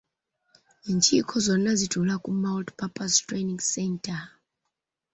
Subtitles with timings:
[0.89, 4.21] Enkiiko zonna zituula ku multi-purpose training center.